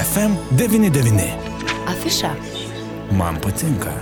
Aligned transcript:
FM 0.00 0.56
devine, 0.56 0.88
devine. 0.88 1.36
Afișa. 1.88 2.36
Mam 3.16 3.36
puținca. 3.36 3.92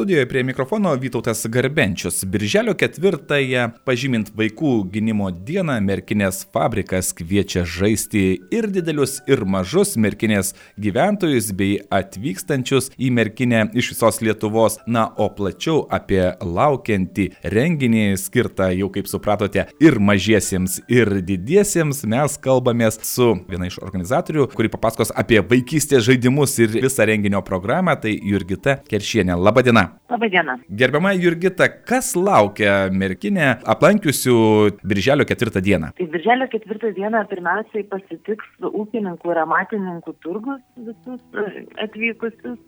Studijoje 0.00 0.28
prie 0.28 0.44
mikrofono 0.44 0.94
Vytautas 0.94 1.46
Garbenčius. 1.46 2.24
Birželio 2.24 2.72
ketvirtąją, 2.72 3.66
pažymint 3.84 4.30
vaikų 4.32 4.70
gynimo 4.94 5.26
dieną, 5.28 5.74
Merkinės 5.84 6.38
fabrikas 6.54 7.10
kviečia 7.18 7.66
žaisti 7.68 8.22
ir 8.48 8.70
didelius, 8.72 9.18
ir 9.28 9.44
mažus 9.44 9.98
Merkinės 10.00 10.54
gyventojus 10.80 11.50
bei 11.52 11.82
atvykstančius 11.92 12.88
į 12.96 13.10
Merkinę 13.18 13.66
iš 13.76 13.90
visos 13.92 14.22
Lietuvos. 14.24 14.78
Na, 14.88 15.04
o 15.20 15.28
plačiau 15.28 15.84
apie 15.92 16.22
laukiantį 16.40 17.28
renginį 17.44 18.16
skirtą, 18.24 18.70
jau 18.72 18.88
kaip 18.96 19.12
supratote, 19.12 19.66
ir 19.84 20.00
mažiesiems, 20.00 20.80
ir 20.88 21.12
didiesiems 21.20 22.06
mes 22.08 22.40
kalbamės 22.40 23.02
su 23.04 23.34
viena 23.52 23.68
iš 23.68 23.76
organizatorių, 23.84 24.48
kuri 24.56 24.72
papasakos 24.72 25.12
apie 25.12 25.44
vaikystės 25.44 26.08
žaidimus 26.08 26.56
ir 26.56 26.80
visą 26.88 27.04
renginio 27.12 27.44
programą, 27.44 28.00
tai 28.00 28.16
Jurgita 28.16 28.80
Keršienė. 28.88 29.36
Labadiena 29.36 29.89
diena. 29.90 30.00
Labadiena. 30.10 30.58
Gerbiama 30.70 31.12
Jurgita, 31.14 31.68
kas 31.86 32.14
laukia 32.16 32.90
merkinė 32.92 33.60
aplankiusių 33.66 34.36
Birželio 34.84 35.24
ketvirtą 35.24 35.60
dieną? 35.60 35.92
Tai 35.98 36.06
Birželio 36.06 36.48
ketvirtą 36.52 36.92
dieną 36.94 37.24
pirmiausiai 37.30 37.84
pasitiks 37.90 38.46
ūkininkų 38.60 39.30
ir 39.30 39.42
amatininkų 39.44 40.14
turgus 40.22 40.62
visus 40.76 41.20
e, 41.34 41.66
atvykusius. 41.84 42.58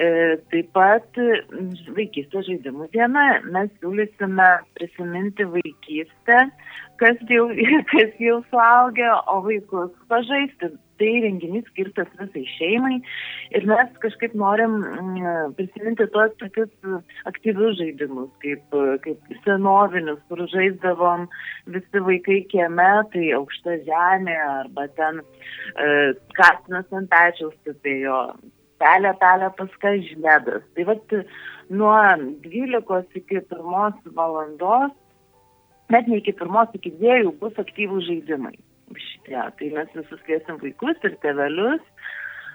E, 0.00 0.38
taip 0.52 0.70
pat 0.72 1.18
vaikystės 1.96 2.46
žaidimų 2.46 2.88
diena. 2.94 3.40
Mes 3.52 3.68
siūlysime 3.82 4.48
prisiminti 4.78 5.44
vaikystę, 5.44 6.44
kas 7.02 7.18
jau, 7.28 7.48
kas 7.92 8.14
jau 8.22 8.38
suaugę, 8.52 9.10
o 9.28 9.40
vaikus 9.44 9.92
pažaisti 10.08 10.72
tai 11.00 11.12
renginys 11.24 11.64
skirtas 11.70 12.10
visai 12.18 12.42
šeimai 12.56 12.98
ir 13.56 13.66
mes 13.70 13.96
kažkaip 14.04 14.34
norim 14.42 14.76
mm, 14.82 15.54
prisiminti 15.56 16.06
tuos 16.12 16.34
tokius 16.42 16.70
aktyvius 17.30 17.78
žaidimus, 17.80 18.28
kaip, 18.44 18.76
kaip 19.06 19.32
senovinius, 19.46 20.20
kur 20.28 20.44
žaisdavom 20.54 21.26
visi 21.74 22.04
vaikai 22.10 22.40
kieme, 22.52 22.90
tai 23.14 23.26
aukšta 23.40 23.80
žemė 23.88 24.38
arba 24.46 24.86
ten 25.00 25.22
e, 25.24 25.90
katinas 26.38 26.96
ant 27.00 27.10
pečiaus 27.12 27.56
stupėjo, 27.62 28.20
pelė, 28.82 29.16
pelė 29.24 29.52
paska 29.58 29.96
žnedas. 30.12 30.64
Tai 30.76 30.88
vat 30.92 31.20
nuo 31.82 31.94
12 32.44 33.22
iki 33.22 33.44
1 33.46 34.16
valandos, 34.20 34.96
net 35.90 36.10
ne 36.10 36.20
iki 36.20 36.36
1 36.36 36.80
iki 36.80 36.98
2 37.00 37.38
bus 37.40 37.64
aktyvų 37.64 38.04
žaidimai 38.08 38.58
šitie. 38.98 39.40
Tai 39.58 39.70
mes 39.76 39.96
visus 39.96 40.22
kviesim 40.26 40.60
vaikus 40.62 41.06
ir 41.06 41.16
tevelius 41.24 41.82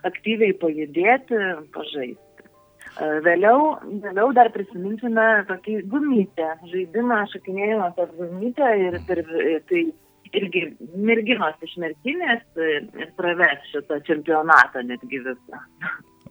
aktyviai 0.05 0.55
pajudėti, 0.61 1.41
pažaisti. 1.73 2.47
E, 2.95 3.07
vėliau, 3.25 3.75
vėliau 4.03 4.31
dar 4.37 4.51
prisiminsime 4.55 5.27
tokį 5.49 5.81
gumytę, 5.91 6.49
žaidimą 6.71 7.23
šakinėjimą 7.33 7.91
per 7.97 8.11
gumytę 8.19 8.71
ir 8.85 8.99
per, 9.07 9.23
tai 9.69 9.85
irgi 10.35 10.65
merginos 10.95 11.57
iš 11.65 11.75
merkinės 11.81 12.43
ir 12.59 13.09
praves 13.19 13.65
šitą 13.71 14.01
čempionatą 14.07 14.83
netgi 14.87 15.21
visą. 15.25 15.63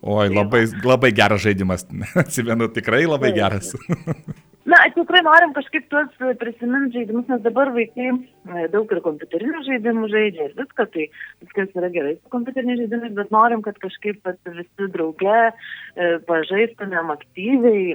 Oi, 0.04 0.28
labai, 0.28 0.66
labai 0.84 1.12
geras 1.16 1.44
žaidimas, 1.46 1.86
atsimenu, 2.24 2.68
tikrai 2.72 3.04
labai 3.08 3.32
geras. 3.36 3.72
Na, 4.74 4.80
tikrai 4.90 5.20
norim 5.22 5.52
kažkaip 5.54 5.84
tuos 5.92 6.10
prisiminti 6.40 6.98
žaidimus, 6.98 7.28
nes 7.30 7.42
dabar 7.44 7.68
vaikai 7.76 8.08
e, 8.10 8.64
daug 8.72 8.90
ir 8.90 9.00
kompiuterinių 9.04 9.60
žaidimų 9.68 10.08
žaidžia 10.10 10.48
ir 10.48 10.56
viską, 10.58 10.86
tai 10.90 11.04
viskas 11.44 11.76
yra 11.78 11.90
gerai 11.94 12.14
su 12.16 12.32
kompiuteriniais 12.32 12.80
žaidimais, 12.80 13.14
bet 13.14 13.30
norim, 13.34 13.62
kad 13.62 13.78
kažkaip 13.84 14.26
visi 14.56 14.88
drauge 14.96 15.36
e, 15.36 16.08
pažaistumėm 16.26 17.14
aktyviai, 17.14 17.94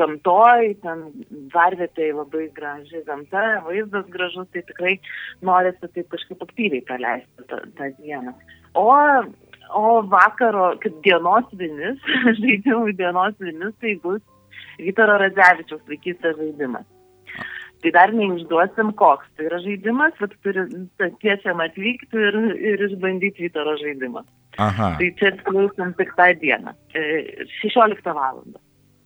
gamtoj, 0.00 0.72
ten 0.86 1.04
varvietėje 1.52 2.16
labai 2.16 2.48
graži 2.56 3.04
gamta, 3.08 3.44
vaizdas 3.68 4.08
gražus, 4.14 4.48
tai 4.56 4.64
tikrai 4.70 4.98
norisi 5.44 5.92
taip 5.92 6.08
kažkaip 6.14 6.46
aktyviai 6.48 6.86
praleisti 6.88 7.50
tą, 7.52 7.64
tą 7.76 7.92
dieną. 8.00 8.36
O 8.80 8.92
O 9.74 10.02
vakaro, 10.06 10.74
kaip 10.78 10.98
dienos 11.02 11.46
vinis, 11.58 11.96
žaidimų 12.40 12.92
dienos 12.98 13.34
vinis, 13.40 13.72
tai 13.80 13.94
bus 14.02 14.20
Vytaro 14.80 15.18
Radzevičiaus 15.22 15.82
vaikystės 15.90 16.36
žaidimas. 16.40 16.86
Tai 17.84 17.90
dar 17.92 18.14
neišduosim, 18.16 18.94
koks 18.96 19.26
tai 19.36 19.48
yra 19.50 19.58
žaidimas, 19.60 20.14
bet 20.16 20.32
turi 20.46 20.62
kviečiam 21.20 21.60
atvykti 21.60 22.22
ir, 22.28 22.38
ir 22.72 22.84
išbandyti 22.88 23.44
Vytaro 23.44 23.74
žaidimą. 23.82 24.24
Aha. 24.62 24.94
Tai 25.00 25.08
čia 25.18 25.34
atklausom 25.34 25.92
tik 25.98 26.14
tą 26.16 26.30
dieną, 26.40 26.72
16 26.94 28.00
e, 28.00 28.14
val. 28.16 28.40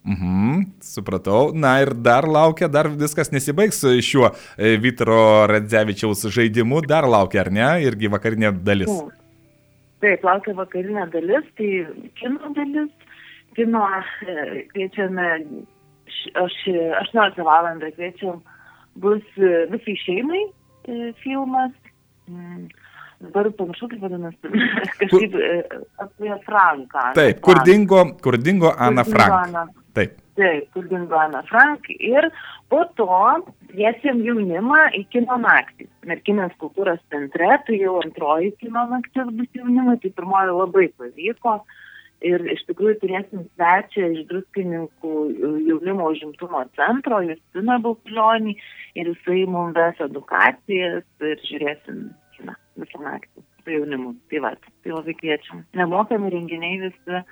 Mhm, 0.09 0.61
supratau. 0.81 1.51
Na 1.53 1.75
ir 1.83 1.91
dar 1.93 2.29
laukia, 2.29 2.69
dar 2.71 2.89
viskas 2.89 3.33
nesibaigs 3.35 3.83
šiuo 4.05 4.31
e, 4.31 4.77
Vytaro 4.81 5.49
Radzevičiaus 5.51 6.29
žaidimu, 6.33 6.81
dar 6.87 7.09
laukia, 7.09 7.43
ar 7.45 7.51
ne, 7.53 7.69
irgi 7.85 8.13
vakarinė 8.15 8.55
dalis. 8.65 8.93
Taip 9.99 10.23
laukia 10.23 10.55
vakarinė 10.55 11.09
dalis, 11.13 11.51
tai 11.59 11.73
kino 12.21 12.53
dalis, 12.55 13.08
kino 13.59 13.85
e, 14.23 14.65
kviečiame, 14.73 15.29
aš 16.39 16.59
18 17.03 17.43
val. 17.47 17.71
kviečiam, 17.97 18.43
bus 19.03 19.25
e, 19.37 19.67
visai 19.73 19.97
šeimai 20.05 20.45
e, 20.45 21.11
filmas. 21.23 21.75
Mm, 22.31 22.69
dabar 23.25 23.51
pamiršau, 23.59 23.91
kaip 23.91 24.05
vadinasi, 24.05 24.55
kažkaip 25.01 25.37
apie 26.05 26.39
Franką. 26.47 27.11
Taip, 27.19 27.43
kur 27.43 27.63
dingo, 27.67 28.05
kur 28.23 28.39
dingo 28.39 28.73
Ana 28.79 29.07
Frank. 29.09 29.37
Ana. 29.43 29.67
Taip. 29.99 30.21
Taip, 30.39 30.69
kur 30.75 30.87
dingo 30.87 31.19
Ana 31.19 31.43
Frank. 31.51 31.91
Ir 31.99 32.31
po 32.71 32.85
to 33.01 33.11
kviečiam 33.73 34.23
jaunimą 34.23 34.85
į 35.01 35.03
kino 35.11 35.41
naktį. 35.43 35.89
Merkinės 36.09 36.55
kultūros 36.63 37.03
centre, 37.11 37.51
tai 37.67 37.83
jau 37.83 37.99
antroji 38.05 38.55
kino 38.63 38.87
naktis 38.93 39.35
bus 39.35 39.51
jaunimui, 39.59 39.99
tai 40.05 40.15
pirmoji 40.15 40.55
labai 40.55 40.87
pavyko. 40.95 41.59
Uh, 41.59 41.88
Ir 42.27 42.43
iš 42.51 42.65
tikrųjų 42.67 42.97
turėsim 43.03 43.45
svečią 43.55 44.09
iš 44.15 44.25
druskininkų 44.31 45.13
jaunimo 45.69 46.09
užimtumo 46.11 46.65
centro, 46.75 47.21
Justina 47.23 47.77
Baupilionį, 47.85 48.57
ir 48.99 49.13
jisai 49.13 49.45
mums 49.47 49.77
ves 49.77 50.01
edukacijas 50.09 51.05
ir 51.23 51.45
žiūrėsim 51.47 52.09
kiną 52.35 52.57
visą 52.83 53.05
naktį 53.05 53.45
su 53.63 53.77
jaunimu. 53.77 54.17
Tai 54.33 54.43
va, 54.47 54.55
tai 54.83 54.97
labai 54.97 55.15
kviečiam. 55.21 55.63
Nemokami 55.79 56.33
renginiai 56.35 56.81
visi, 56.89 57.23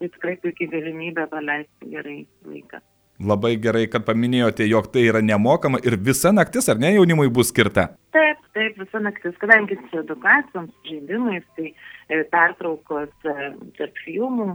tai 0.00 0.10
tikrai 0.16 0.34
puikiai 0.42 0.72
galimybė 0.72 1.28
praleisti 1.30 1.94
gerai 1.94 2.18
laiką. 2.48 2.82
Labai 3.22 3.54
gerai, 3.62 3.84
kad 3.86 4.02
paminėjote, 4.08 4.66
jog 4.66 4.88
tai 4.90 5.04
yra 5.06 5.20
nemokama 5.22 5.78
ir 5.86 5.94
visa 6.02 6.32
naktis, 6.34 6.66
ar 6.72 6.80
ne, 6.82 6.90
jaunimui 6.96 7.28
bus 7.30 7.52
skirta? 7.52 7.92
Taip, 8.16 8.40
taip, 8.58 8.80
visa 8.80 8.98
naktis, 8.98 9.36
kadangi 9.38 9.78
su 9.84 10.00
edukacijoms, 10.00 10.72
žaidimais, 10.88 11.46
tai 11.54 11.70
e, 11.70 12.24
pertraukos 12.32 13.12
e, 13.30 13.52
tarp 13.78 14.02
filmų, 14.02 14.48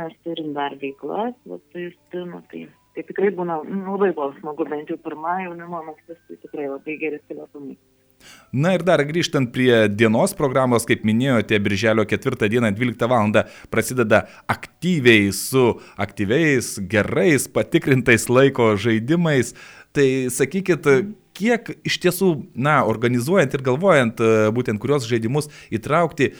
mes 0.00 0.16
turim 0.24 0.54
dar 0.56 0.78
veiklas, 0.80 1.36
va, 1.44 1.60
su 1.60 1.84
Justinu, 1.84 2.40
tai, 2.48 2.64
tai 2.96 3.04
tikrai 3.10 3.34
būna, 3.36 3.60
nu, 3.68 3.84
labai 3.98 4.14
buvo 4.16 4.32
smagu, 4.38 4.64
bent 4.72 4.88
jau 4.88 4.96
pirmą 5.04 5.36
jaunimo 5.44 5.84
naktis, 5.90 6.16
tai 6.24 6.40
tikrai 6.40 6.70
labai 6.72 6.96
geri 7.04 7.20
telefonai. 7.28 7.76
Na 8.50 8.72
ir 8.74 8.82
dar 8.82 9.02
grįžtant 9.06 9.52
prie 9.54 9.86
dienos 9.92 10.34
programos, 10.34 10.86
kaip 10.88 11.04
minėjote, 11.06 11.58
birželio 11.62 12.04
4 12.08 12.48
dieną 12.50 12.72
12 12.74 13.08
val. 13.10 13.30
prasideda 13.70 14.26
aktyviai 14.48 15.30
su 15.32 15.80
aktyviais, 15.96 16.78
gerais, 16.82 17.46
patikrintais 17.48 18.28
laiko 18.28 18.74
žaidimais. 18.76 19.54
Tai 19.92 20.06
sakykit, 20.30 20.86
kiek 21.34 21.70
iš 21.86 21.98
tiesų, 22.02 22.32
na, 22.54 22.82
organizuojant 22.84 23.54
ir 23.54 23.62
galvojant 23.62 24.20
būtent 24.54 24.82
kurios 24.82 25.06
žaidimus 25.06 25.50
įtraukti, 25.70 26.32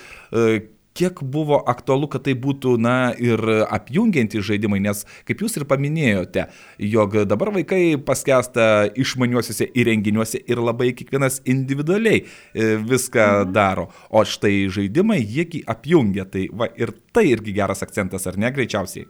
kiek 1.01 1.23
buvo 1.25 1.61
aktualu, 1.71 2.09
kad 2.13 2.27
tai 2.27 2.35
būtų, 2.37 2.77
na, 2.83 3.13
ir 3.17 3.41
apjungiantys 3.65 4.45
žaidimai, 4.51 4.83
nes, 4.85 5.05
kaip 5.29 5.45
jūs 5.45 5.57
ir 5.57 5.67
paminėjote, 5.71 6.47
jog 6.93 7.17
dabar 7.31 7.53
vaikai 7.55 7.97
paskesta 8.05 8.91
išmaniuosiuose 9.01 9.71
įrenginiuose 9.81 10.43
ir 10.51 10.61
labai 10.61 10.91
kiekvienas 10.97 11.41
individualiai 11.49 12.23
e, 12.23 12.71
viską 12.77 13.27
mhm. 13.31 13.55
daro. 13.57 13.89
O 14.11 14.25
štai 14.29 14.69
žaidimai 14.73 15.21
jiegi 15.23 15.65
apjungia, 15.71 16.29
tai 16.29 16.49
va 16.53 16.69
ir 16.77 16.93
tai 17.15 17.31
irgi 17.33 17.57
geras 17.57 17.85
akcentas, 17.87 18.29
ar 18.29 18.39
ne, 18.41 18.53
greičiausiai? 18.55 19.09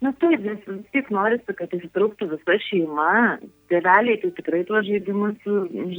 Na 0.00 0.14
taip, 0.16 0.40
vis, 0.40 0.60
vis 0.64 0.92
tik 0.94 1.10
norisi, 1.12 1.54
kad 1.58 1.74
įsitrauktų 1.76 2.30
visa 2.30 2.54
šeima. 2.70 3.36
Tėveliai 3.68 4.16
tai 4.22 4.30
tikrai 4.38 4.62
tuos 4.68 4.86
žaidimus 4.86 5.42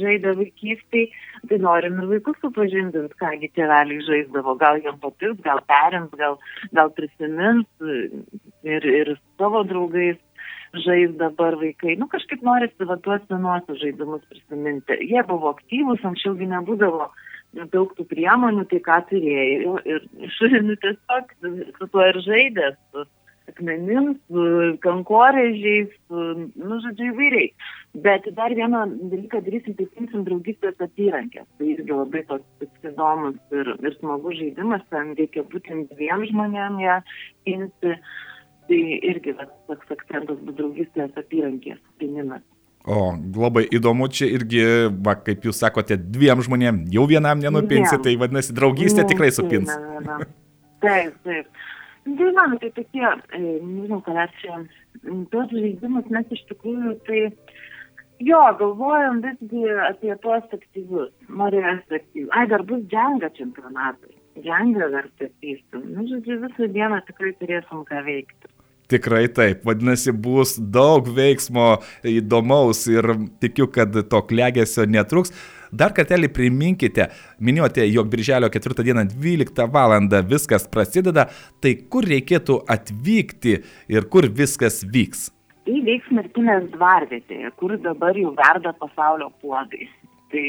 žaidė 0.00 0.32
vaikystėje, 0.40 1.12
tai 1.50 1.58
norim 1.62 2.00
ir 2.02 2.08
vaikus 2.16 2.40
supažindinti, 2.42 3.14
kągi 3.22 3.52
tėveliai 3.54 4.02
žaisdavo. 4.08 4.56
Gal 4.58 4.82
jam 4.82 4.98
patiks, 5.04 5.38
gal 5.46 5.62
perims, 5.70 6.10
gal, 6.18 6.34
gal 6.74 6.90
prisimins 6.98 7.86
ir, 8.66 8.90
ir 8.90 9.14
savo 9.38 9.62
draugais 9.70 10.18
žais 10.82 11.14
dabar 11.22 11.54
vaikai. 11.62 11.94
Nu 12.00 12.10
kažkaip 12.10 12.42
norisi 12.42 12.90
va 12.90 12.98
tuos 13.06 13.22
senuosius 13.28 13.80
žaidimus 13.84 14.26
prisiminti. 14.34 14.98
Jie 15.12 15.22
buvo 15.30 15.54
aktyvūs, 15.54 16.02
anksčiaugi 16.10 16.50
nebūdavo 16.50 17.12
daug 17.70 17.94
tų 17.94 18.10
priemonių, 18.10 18.66
tai 18.66 18.82
ką 18.82 18.98
turėjau 19.10 19.78
ir 19.86 20.06
šuninu 20.40 20.78
tiesiog 20.82 21.34
su 21.78 21.92
tuo 21.92 22.06
ir 22.10 22.24
žaidė, 22.26 22.74
su 22.90 23.04
akmenims, 23.52 24.18
kankorėžiais, 24.82 25.92
nu, 26.10 26.80
žodžiu, 26.82 27.12
įvairiai. 27.12 27.52
Bet 28.04 28.26
dar 28.36 28.54
vieną 28.56 28.86
dalyką 29.12 29.42
darysim, 29.44 29.76
tai 29.76 29.86
imsim 30.00 30.24
draugystės 30.26 30.80
apyrankės. 30.80 31.46
Tai 31.58 31.68
irgi 31.68 31.92
labai 31.92 32.24
toks, 32.30 32.70
įdomus 32.88 33.36
ir, 33.52 33.74
ir 33.84 33.96
smagus 33.98 34.38
žaidimas, 34.40 34.86
ten 34.92 35.12
reikia 35.18 35.44
būtent 35.52 35.92
dviem 35.92 36.24
žmonėm 36.30 36.80
ją 36.82 37.00
imti. 37.52 37.98
Tai 38.70 38.80
irgi 39.10 39.34
va, 39.36 39.48
toks 39.68 39.92
akcentas 39.92 40.38
bus 40.46 40.56
draugystės 40.56 41.16
apyrankės, 41.18 41.80
pinimas. 42.00 42.44
O, 42.82 43.12
labai 43.38 43.66
įdomu, 43.70 44.08
čia 44.10 44.26
irgi, 44.34 44.62
va, 45.06 45.14
kaip 45.14 45.44
jūs 45.46 45.60
sakote, 45.62 45.94
dviem 45.94 46.40
žmonėm, 46.42 46.80
jau 46.90 47.04
vienam 47.10 47.38
nenupinsi, 47.42 47.94
tai 48.02 48.16
vadinasi, 48.18 48.54
draugystė 48.56 49.04
tikrai 49.06 49.30
supins. 49.34 49.70
Ne, 49.70 50.00
ne, 50.00 50.16
ne. 50.22 50.30
Taip, 50.82 51.14
taip. 51.22 51.62
Tai 52.04 52.30
man, 52.34 52.56
tai 52.58 52.70
tokie, 52.74 53.04
e, 53.36 53.40
nežinau, 53.62 54.00
ką 54.02 54.24
čia, 54.40 54.56
tos 55.30 55.52
žaidimus 55.54 56.08
mes 56.10 56.32
iš 56.34 56.42
tikrųjų, 56.48 56.96
tai 57.06 57.20
jo, 58.26 58.40
galvojam 58.58 59.20
visgi 59.22 59.68
apie 59.86 60.16
tuos 60.24 60.56
aktyvius, 60.56 61.12
norėjęs 61.30 61.84
aktyvius. 61.86 62.32
Ai, 62.34 62.48
dar 62.50 62.66
bus 62.66 62.82
dženga 62.90 63.30
čempionatai, 63.38 64.16
dženga 64.40 64.90
dar 64.96 65.06
statysim. 65.14 65.86
Nu, 65.94 66.08
žodžiu, 66.10 66.40
visą 66.48 66.68
dieną 66.74 67.00
tikrai 67.06 67.36
turėsim 67.38 67.86
ką 67.86 68.02
veikti. 68.08 68.50
Tikrai 68.92 69.24
taip, 69.32 69.62
vadinasi, 69.64 70.12
bus 70.12 70.58
daug 70.58 71.06
veiksmo 71.06 71.78
įdomaus 72.04 72.82
ir 72.90 73.14
tikiu, 73.40 73.70
kad 73.72 73.94
to 73.94 74.20
klegesio 74.28 74.84
netruks. 74.90 75.32
Dar 75.72 75.94
kartelį 75.96 76.28
priminkite, 76.36 77.06
minėjote, 77.40 77.86
jog 77.88 78.10
birželio 78.12 78.50
4 78.52 78.84
dieną 78.84 79.06
12 79.08 79.68
val. 79.72 79.94
viskas 80.28 80.68
prasideda, 80.68 81.30
tai 81.60 81.72
kur 81.88 82.04
reikėtų 82.04 82.58
atvykti 82.68 83.54
ir 83.88 84.08
kur 84.12 84.28
viskas 84.28 84.82
vyks? 84.84 85.30
Tai 85.64 85.78
vyks 85.88 86.12
Merkinės 86.12 86.68
dvarvietėje, 86.74 87.50
kur 87.56 87.76
dabar 87.80 88.16
jau 88.18 88.34
verda 88.36 88.74
pasaulio 88.84 89.30
puodai. 89.40 89.88
Tai, 90.32 90.44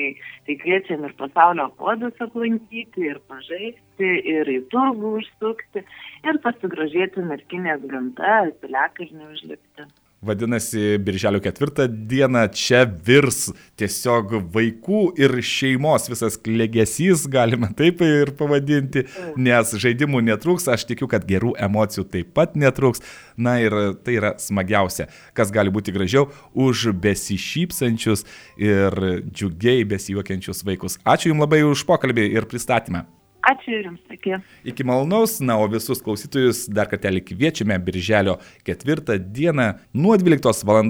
tai 0.48 0.56
kviečiam 0.60 1.04
ir 1.08 1.16
pasaulio 1.16 1.70
puodus 1.80 2.20
aplankyti, 2.24 3.08
ir 3.08 3.20
pažaisti, 3.32 4.12
ir 4.36 4.48
į 4.48 4.60
turgų 4.72 5.18
užsukti, 5.22 5.84
ir 6.28 6.40
pasigrožėti 6.44 7.24
merkinės 7.32 7.84
gamta, 7.92 8.40
piliakalnį 8.64 9.28
užlipti. 9.36 9.88
Vadinasi, 10.24 10.98
birželio 11.04 11.42
ketvirtą 11.44 11.88
dieną 12.08 12.46
čia 12.56 12.84
virs 12.88 13.50
tiesiog 13.80 14.38
vaikų 14.54 15.02
ir 15.20 15.34
šeimos 15.44 16.08
visas 16.08 16.38
klegesys, 16.40 17.26
galima 17.32 17.68
taip 17.76 18.00
ir 18.06 18.32
pavadinti, 18.40 19.04
nes 19.36 19.74
žaidimų 19.84 20.22
netrūks, 20.30 20.70
aš 20.72 20.86
tikiu, 20.88 21.10
kad 21.12 21.28
gerų 21.28 21.56
emocijų 21.68 22.06
taip 22.14 22.30
pat 22.38 22.56
netrūks. 22.56 23.04
Na 23.36 23.58
ir 23.60 23.76
tai 24.06 24.16
yra 24.22 24.36
smagiausia, 24.40 25.10
kas 25.36 25.52
gali 25.52 25.74
būti 25.74 25.92
gražiau 25.96 26.30
už 26.54 26.94
besišypsančius 27.04 28.24
ir 28.62 28.96
džiugiai 29.28 29.84
besijuokiančius 29.92 30.64
vaikus. 30.64 31.02
Ačiū 31.04 31.34
Jums 31.34 31.44
labai 31.44 31.66
už 31.68 31.84
pokalbį 31.90 32.30
ir 32.32 32.48
pristatymą. 32.48 33.04
Ačiū 33.44 33.74
ir 33.76 33.88
jums, 33.90 34.00
iki. 34.14 34.38
Iki 34.72 34.86
malonaus, 34.88 35.34
na, 35.44 35.58
o 35.60 35.66
visus 35.68 36.00
klausytojus 36.04 36.62
dar 36.72 36.88
kartelį 36.88 37.20
kviečiame 37.28 37.76
birželio 37.84 38.38
4 38.64 39.18
dieną 39.20 39.66
nuo 39.92 40.16
12 40.16 40.64
val. 40.64 40.84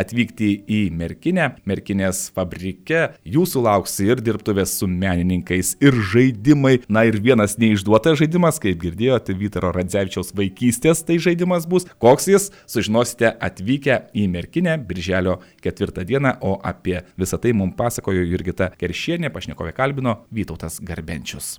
atvykti 0.00 0.48
į 0.64 0.80
Merkinę. 0.96 1.50
Merkinės 1.68 2.30
fabrike 2.32 3.10
jūsų 3.24 3.64
lauks 3.66 3.98
ir 4.00 4.22
dirbtuvės 4.24 4.78
su 4.80 4.88
menininkais, 4.88 5.74
ir 5.80 5.92
žaidimai. 6.12 6.80
Na 6.88 7.04
ir 7.04 7.20
vienas 7.20 7.58
neišduotas 7.60 8.18
žaidimas, 8.22 8.60
kaip 8.62 8.80
girdėjote, 8.80 9.36
Vytaro 9.36 9.72
Radzevičiaus 9.76 10.32
vaikystės 10.36 11.04
tai 11.04 11.20
žaidimas 11.20 11.68
bus. 11.68 11.84
Koks 12.00 12.30
jis, 12.32 12.48
sužinosite 12.64 13.34
atvykę 13.36 14.00
į 14.16 14.26
Merkinę 14.32 14.78
birželio 14.88 15.40
4 15.60 16.06
dieną, 16.08 16.38
o 16.40 16.56
apie 16.64 17.02
visą 17.20 17.36
tai 17.36 17.52
mums 17.52 17.76
pasakojo 17.76 18.24
Jurgita 18.24 18.72
Keršienė, 18.80 19.28
pašnekovė 19.34 19.76
kalbino 19.76 20.22
Vytautas 20.32 20.80
Garbenčius. 20.80 21.58